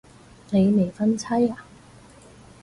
[0.49, 1.63] 你未婚妻啊